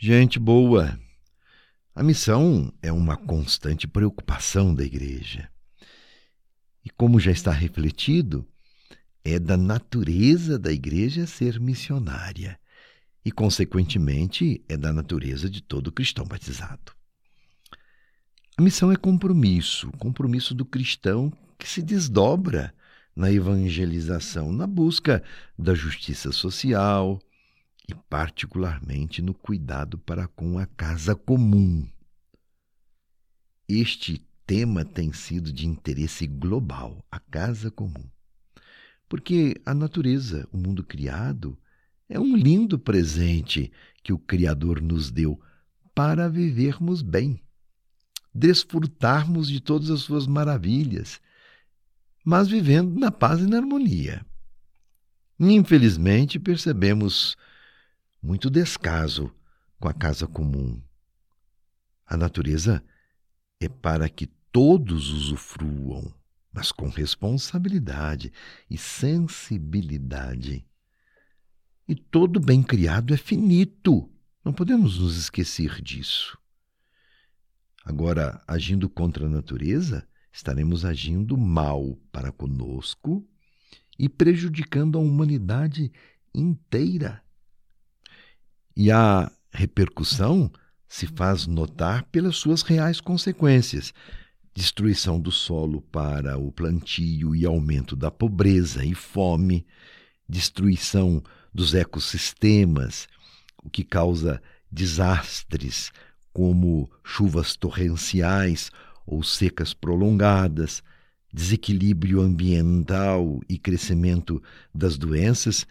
Gente 0.00 0.38
boa, 0.38 0.96
a 1.92 2.04
missão 2.04 2.72
é 2.80 2.92
uma 2.92 3.16
constante 3.16 3.88
preocupação 3.88 4.72
da 4.72 4.84
igreja. 4.84 5.50
E 6.84 6.90
como 6.90 7.18
já 7.18 7.32
está 7.32 7.50
refletido, 7.50 8.46
é 9.24 9.40
da 9.40 9.56
natureza 9.56 10.56
da 10.56 10.70
igreja 10.70 11.26
ser 11.26 11.58
missionária 11.58 12.60
e, 13.24 13.32
consequentemente, 13.32 14.64
é 14.68 14.76
da 14.76 14.92
natureza 14.92 15.50
de 15.50 15.60
todo 15.60 15.90
cristão 15.90 16.24
batizado. 16.24 16.92
A 18.56 18.62
missão 18.62 18.92
é 18.92 18.96
compromisso, 18.96 19.90
compromisso 19.98 20.54
do 20.54 20.64
cristão 20.64 21.32
que 21.58 21.68
se 21.68 21.82
desdobra 21.82 22.72
na 23.16 23.32
evangelização, 23.32 24.52
na 24.52 24.64
busca 24.68 25.24
da 25.58 25.74
justiça 25.74 26.30
social 26.30 27.20
e, 27.88 27.94
particularmente, 28.08 29.22
no 29.22 29.32
cuidado 29.32 29.98
para 29.98 30.28
com 30.28 30.58
a 30.58 30.66
casa 30.66 31.14
comum. 31.14 31.86
Este 33.68 34.18
tema 34.46 34.84
tem 34.84 35.12
sido 35.12 35.52
de 35.52 35.66
interesse 35.66 36.26
global, 36.26 37.04
a 37.10 37.18
casa 37.18 37.70
comum. 37.70 38.04
Porque 39.08 39.60
a 39.64 39.72
natureza, 39.72 40.46
o 40.52 40.58
mundo 40.58 40.84
criado, 40.84 41.58
é 42.08 42.20
um 42.20 42.36
lindo 42.36 42.78
presente 42.78 43.72
que 44.02 44.12
o 44.12 44.18
Criador 44.18 44.80
nos 44.80 45.10
deu 45.10 45.40
para 45.94 46.28
vivermos 46.28 47.02
bem, 47.02 47.42
desfrutarmos 48.34 49.48
de 49.48 49.60
todas 49.60 49.90
as 49.90 50.00
suas 50.00 50.26
maravilhas 50.26 51.20
mas 52.30 52.46
vivendo 52.46 53.00
na 53.00 53.10
paz 53.10 53.40
e 53.40 53.46
na 53.46 53.56
harmonia. 53.56 54.20
Infelizmente, 55.40 56.38
percebemos 56.38 57.38
muito 58.22 58.50
descaso 58.50 59.32
com 59.78 59.88
a 59.88 59.94
casa 59.94 60.26
comum. 60.26 60.80
A 62.06 62.16
natureza 62.16 62.82
é 63.60 63.68
para 63.68 64.08
que 64.08 64.26
todos 64.50 65.10
usufruam, 65.10 66.12
mas 66.52 66.72
com 66.72 66.88
responsabilidade 66.88 68.32
e 68.68 68.76
sensibilidade. 68.78 70.66
E 71.86 71.94
todo 71.94 72.40
bem 72.40 72.62
criado 72.62 73.14
é 73.14 73.16
finito. 73.16 74.10
Não 74.44 74.52
podemos 74.52 74.98
nos 74.98 75.16
esquecer 75.16 75.80
disso. 75.80 76.38
Agora, 77.84 78.42
agindo 78.46 78.88
contra 78.88 79.26
a 79.26 79.28
natureza, 79.28 80.06
estaremos 80.30 80.84
agindo 80.84 81.36
mal 81.36 81.98
para 82.12 82.30
conosco 82.30 83.26
e 83.98 84.08
prejudicando 84.08 84.98
a 84.98 85.00
humanidade 85.00 85.90
inteira. 86.34 87.22
E 88.80 88.92
a 88.92 89.28
repercussão 89.50 90.52
se 90.88 91.08
faz 91.08 91.48
notar 91.48 92.04
pelas 92.12 92.36
suas 92.36 92.62
reais 92.62 93.00
consequências: 93.00 93.92
destruição 94.54 95.20
do 95.20 95.32
solo 95.32 95.82
para 95.82 96.38
o 96.38 96.52
plantio 96.52 97.34
e 97.34 97.44
aumento 97.44 97.96
da 97.96 98.08
pobreza 98.08 98.84
e 98.84 98.94
fome, 98.94 99.66
destruição 100.28 101.20
dos 101.52 101.74
ecossistemas, 101.74 103.08
o 103.64 103.68
que 103.68 103.82
causa 103.82 104.40
desastres 104.70 105.90
como 106.32 106.88
chuvas 107.02 107.56
torrenciais 107.56 108.70
ou 109.04 109.24
secas 109.24 109.74
prolongadas, 109.74 110.84
desequilíbrio 111.32 112.20
ambiental 112.20 113.40
e 113.48 113.58
crescimento 113.58 114.40
das 114.72 114.96
doenças 114.96 115.66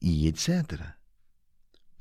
e 0.00 0.28
etc. 0.28 0.94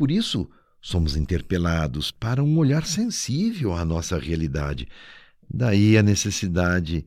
Por 0.02 0.10
isso, 0.10 0.50
somos 0.82 1.16
interpelados 1.16 2.10
para 2.10 2.44
um 2.44 2.58
olhar 2.58 2.88
sensível 2.88 3.76
à 3.76 3.86
nossa 3.86 4.18
realidade. 4.18 4.88
Daí 5.48 5.96
a 5.96 6.02
necessidade 6.02 7.06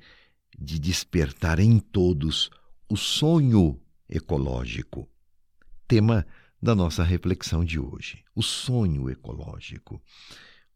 de 0.56 0.78
despertar 0.78 1.58
em 1.58 1.80
todos 1.80 2.50
o 2.88 2.96
sonho 2.96 3.80
ecológico. 4.08 5.08
Tema 5.88 6.24
da 6.62 6.72
nossa 6.72 7.02
reflexão 7.02 7.64
de 7.64 7.80
hoje: 7.80 8.22
o 8.32 8.44
sonho 8.44 9.10
ecológico. 9.10 10.00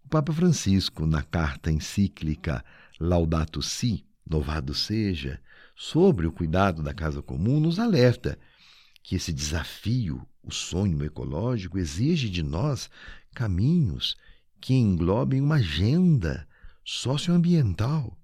O 0.04 0.08
Papa 0.08 0.32
Francisco, 0.32 1.06
na 1.06 1.22
carta 1.22 1.70
encíclica 1.70 2.64
Laudato 2.98 3.62
Si, 3.62 4.04
louvado 4.28 4.74
seja, 4.74 5.40
sobre 5.76 6.26
o 6.26 6.32
cuidado 6.32 6.82
da 6.82 6.92
casa 6.92 7.22
comum, 7.22 7.60
nos 7.60 7.78
alerta 7.78 8.36
que 9.04 9.14
esse 9.14 9.32
desafio, 9.32 10.26
o 10.48 10.52
sonho 10.52 11.04
ecológico, 11.04 11.78
exige 11.78 12.30
de 12.30 12.42
nós 12.42 12.88
caminhos 13.34 14.16
que 14.60 14.74
englobem 14.74 15.40
uma 15.40 15.56
agenda 15.56 16.48
socioambiental. 16.84 18.18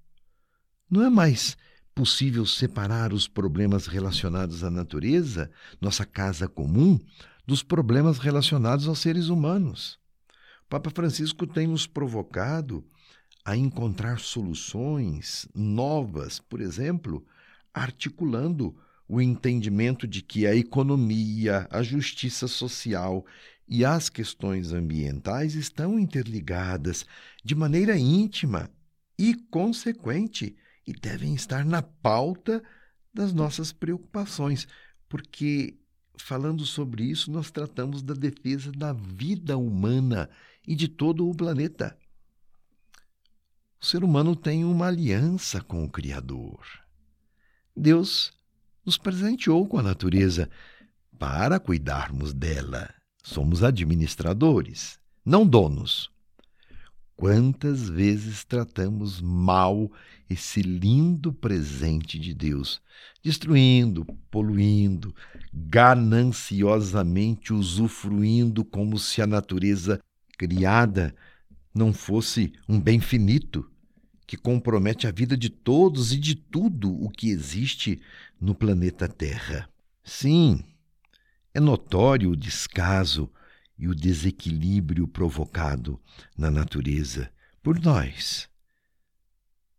Não 0.91 1.03
é 1.03 1.11
mais 1.11 1.57
possível 1.95 2.45
separar 2.47 3.13
os 3.13 3.29
problemas 3.29 3.87
relacionados 3.87 4.65
à 4.65 4.71
natureza, 4.71 5.51
nossa 5.81 6.05
casa 6.05 6.49
comum, 6.49 6.99
dos 7.47 7.63
problemas 7.63 8.19
relacionados 8.19 8.89
aos 8.89 8.99
seres 8.99 9.29
humanos. 9.29 9.99
O 10.65 10.69
Papa 10.71 10.91
Francisco 10.91 11.47
tem 11.47 11.67
nos 11.67 11.87
provocado 11.87 12.83
a 13.45 13.55
encontrar 13.55 14.19
soluções 14.19 15.47
novas, 15.55 16.41
por 16.41 16.63
exemplo, 16.63 17.25
articulando 17.73 18.75
o 19.09 19.21
entendimento 19.21 20.07
de 20.07 20.23
que 20.23 20.47
a 20.47 20.55
economia, 20.55 21.67
a 21.71 21.83
justiça 21.83 22.49
social 22.49 23.25
e 23.69 23.85
as 23.85 24.09
questões 24.09 24.73
ambientais 24.73 25.55
estão 25.55 25.99
interligadas 25.99 27.07
de 27.43 27.55
maneira 27.55 27.97
íntima 27.97 28.71
e 29.19 29.35
consequente 29.35 30.57
e 30.87 30.93
devem 30.93 31.35
estar 31.35 31.65
na 31.65 31.83
pauta 31.83 32.63
das 33.13 33.33
nossas 33.33 33.73
preocupações, 33.73 34.67
porque 35.09 35.79
falando 36.17 36.65
sobre 36.65 37.05
isso 37.05 37.31
nós 37.31 37.51
tratamos 37.51 38.03
da 38.03 38.15
defesa 38.15 38.71
da 38.73 38.93
vida 38.93 39.57
humana 39.57 40.29
e 40.67 40.75
de 40.75 40.89
todo 40.89 41.29
o 41.29 41.35
planeta. 41.35 41.97
O 43.81 43.87
ser 43.87 44.03
humano 44.03 44.35
tem 44.35 44.65
uma 44.65 44.87
aliança 44.87 45.61
com 45.61 45.85
o 45.85 45.91
Criador. 45.91 46.67
Deus 47.77 48.33
nos 48.85 48.99
presenteou 48.99 49.67
com 49.67 49.79
a 49.79 49.83
natureza 49.83 50.49
para 51.19 51.59
cuidarmos 51.59 52.33
dela. 52.33 52.93
Somos 53.23 53.63
administradores, 53.63 54.99
não 55.25 55.47
donos. 55.47 56.11
Quantas 57.17 57.89
vezes 57.89 58.45
tratamos 58.45 59.21
mal 59.21 59.91
esse 60.29 60.63
lindo 60.63 61.33
presente 61.33 62.19
de 62.19 62.35
Deus, 62.35 62.83
destruindo, 63.23 64.05
poluindo, 64.31 65.15
gananciosamente 65.53 67.53
usufruindo 67.53 68.65
como 68.65 68.99
se 68.99 69.23
a 69.23 69.27
natureza 69.27 70.01
criada 70.37 71.15
não 71.75 71.93
fosse 71.93 72.53
um 72.69 72.81
bem 72.81 73.01
finito 73.01 73.69
que 74.27 74.37
compromete 74.37 75.07
a 75.07 75.11
vida 75.11 75.37
de 75.37 75.51
todos 75.51 76.13
e 76.13 76.19
de 76.19 76.35
tudo 76.35 76.93
o 77.03 77.11
que 77.11 77.29
existe 77.29 78.01
no 78.41 78.55
planeta 78.55 79.09
Terra. 79.09 79.69
Sim, 80.03 80.65
é 81.53 81.61
notório 81.61 82.31
o 82.31 82.37
descaso 82.37 83.31
e 83.79 83.89
o 83.89 83.95
desequilíbrio 83.95 85.07
provocado 85.07 86.01
na 86.37 86.51
natureza 86.51 87.31
por 87.63 87.81
nós. 87.81 88.49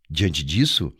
Diante 0.08 0.44
disso, 0.44 0.92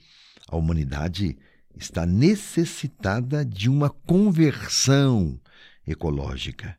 a 0.49 0.57
humanidade 0.57 1.37
está 1.75 2.07
necessitada 2.07 3.45
de 3.45 3.69
uma 3.69 3.91
conversão 3.91 5.39
ecológica. 5.87 6.77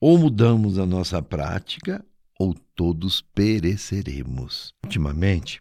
Ou 0.00 0.18
mudamos 0.18 0.78
a 0.78 0.86
nossa 0.86 1.20
prática, 1.20 2.04
ou 2.38 2.54
todos 2.54 3.20
pereceremos. 3.20 4.72
Ultimamente, 4.84 5.60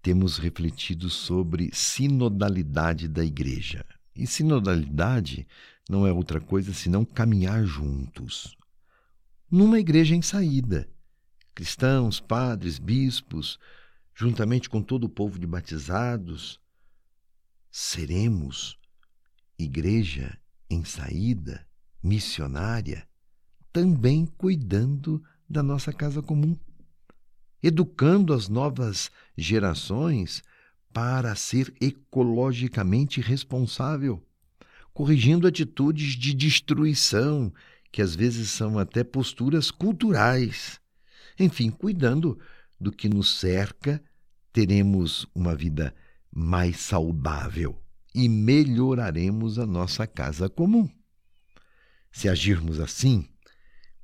temos 0.00 0.38
refletido 0.38 1.10
sobre 1.10 1.70
sinodalidade 1.72 3.08
da 3.08 3.24
igreja. 3.24 3.84
E 4.14 4.26
sinodalidade 4.26 5.46
não 5.90 6.06
é 6.06 6.12
outra 6.12 6.40
coisa 6.40 6.72
senão 6.72 7.04
caminhar 7.04 7.64
juntos. 7.64 8.56
Numa 9.50 9.80
igreja 9.80 10.14
em 10.14 10.22
saída, 10.22 10.88
cristãos, 11.54 12.20
padres, 12.20 12.78
bispos, 12.78 13.58
juntamente 14.14 14.70
com 14.70 14.80
todo 14.80 15.04
o 15.04 15.08
povo 15.08 15.38
de 15.38 15.46
batizados, 15.46 16.60
seremos 17.70 18.78
igreja 19.58 20.38
em 20.70 20.84
saída, 20.84 21.66
missionária, 22.02 23.06
também 23.72 24.26
cuidando 24.26 25.22
da 25.48 25.62
nossa 25.62 25.92
casa 25.92 26.22
comum, 26.22 26.56
educando 27.62 28.32
as 28.32 28.48
novas 28.48 29.10
gerações 29.36 30.42
para 30.92 31.34
ser 31.34 31.74
ecologicamente 31.80 33.20
responsável, 33.20 34.22
corrigindo 34.92 35.46
atitudes 35.46 36.14
de 36.14 36.32
destruição 36.32 37.52
que 37.90 38.00
às 38.00 38.14
vezes 38.14 38.50
são 38.50 38.78
até 38.78 39.02
posturas 39.04 39.70
culturais. 39.70 40.80
Enfim, 41.38 41.70
cuidando 41.70 42.38
do 42.80 42.92
que 42.92 43.08
nos 43.08 43.38
cerca, 43.38 44.02
teremos 44.52 45.26
uma 45.34 45.54
vida 45.54 45.94
mais 46.30 46.78
saudável 46.78 47.80
e 48.14 48.28
melhoraremos 48.28 49.58
a 49.58 49.66
nossa 49.66 50.06
casa 50.06 50.48
comum. 50.48 50.88
Se 52.12 52.28
agirmos 52.28 52.78
assim, 52.78 53.28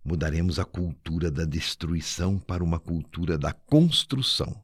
mudaremos 0.04 0.58
a 0.58 0.64
cultura 0.64 1.30
da 1.30 1.44
destruição 1.44 2.38
para 2.38 2.64
uma 2.64 2.78
cultura 2.78 3.36
da 3.36 3.52
construção. 3.52 4.62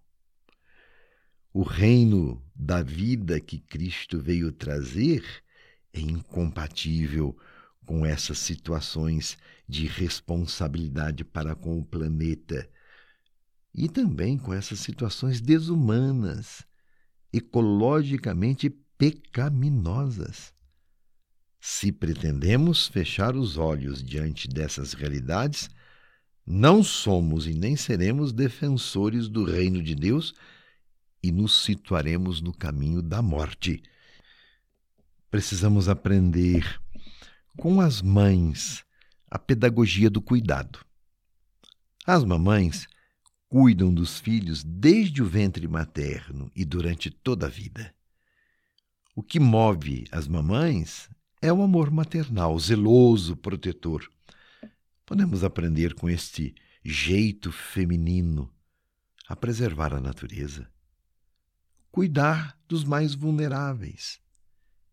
O 1.53 1.63
reino 1.63 2.43
da 2.55 2.83
vida 2.83 3.41
que 3.41 3.59
Cristo 3.59 4.21
veio 4.21 4.53
trazer 4.53 5.25
é 5.93 6.01
incompatível 6.01 7.37
com 7.87 8.05
essas 8.05 8.39
situações 8.39 9.39
de 9.69 9.87
responsabilidade 9.87 11.25
para 11.25 11.55
com 11.55 11.79
o 11.79 11.85
planeta 11.85 12.69
e 13.73 13.89
também 13.89 14.39
com 14.39 14.53
essas 14.53 14.81
situações 14.81 15.41
desumanas, 15.41 16.67
ecologicamente 17.33 18.71
pecaminosas. 18.99 20.56
Se 21.61 21.91
pretendemos 21.91 22.87
fechar 22.87 23.35
os 23.35 23.57
olhos 23.57 24.03
diante 24.03 24.49
dessas 24.49 24.93
realidades, 24.93 25.69
não 26.47 26.83
somos 26.83 27.47
e 27.47 27.55
nem 27.55 27.75
seremos 27.75 28.33
defensores 28.33 29.29
do 29.29 29.45
reino 29.45 29.83
de 29.83 29.95
Deus 29.95 30.33
e 31.23 31.33
nos 31.33 31.65
situaremos 31.65 32.41
no 32.41 32.53
caminho 32.53 33.03
da 33.03 33.21
morte. 33.21 33.83
Precisamos 35.29 35.89
aprender 35.89 36.81
com 37.57 37.81
as 37.81 38.01
mães 38.01 38.85
a 39.29 39.39
pedagogia 39.39 40.09
do 40.09 40.23
cuidado. 40.23 40.79
As 42.07 42.23
mamães 42.23 42.87
cuidam 43.49 43.93
dos 43.93 44.21
filhos 44.21 44.63
desde 44.63 45.23
o 45.23 45.27
ventre 45.27 45.67
materno 45.67 46.51
e 46.55 46.65
durante 46.65 47.11
toda 47.11 47.47
a 47.47 47.51
vida. 47.51 47.93
O 49.17 49.23
que 49.23 49.41
move 49.41 50.05
as 50.13 50.29
mamães 50.29 51.09
é 51.41 51.53
o 51.53 51.63
amor 51.63 51.91
maternal, 51.91 52.59
zeloso, 52.59 53.37
protetor. 53.37 54.09
Podemos 55.05 55.45
aprender 55.45 55.95
com 55.95 56.09
este 56.09 56.55
jeito 56.85 57.53
feminino 57.53 58.53
a 59.29 59.37
preservar 59.37 59.95
a 59.95 60.01
natureza, 60.01 60.71
cuidar 61.91 62.59
dos 62.69 62.85
mais 62.85 63.15
vulneráveis 63.15 64.21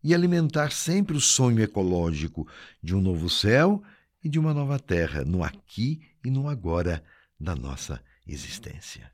e 0.02 0.14
alimentar 0.14 0.70
sempre 0.72 1.16
o 1.16 1.20
sonho 1.20 1.62
ecológico 1.62 2.48
de 2.82 2.94
um 2.94 3.00
novo 3.00 3.30
céu 3.30 3.82
e 4.22 4.28
de 4.28 4.38
uma 4.38 4.52
nova 4.52 4.78
terra, 4.78 5.24
no 5.24 5.42
aqui 5.42 6.02
e 6.24 6.30
no 6.30 6.48
agora 6.48 7.02
da 7.38 7.54
nossa 7.54 8.02
existência. 8.26 9.12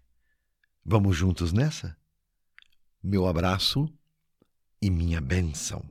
Vamos 0.85 1.17
juntos 1.17 1.53
nessa? 1.53 1.97
Meu 3.03 3.27
abraço 3.27 3.93
e 4.81 4.91
minha 4.91 5.21
bênção. 5.21 5.85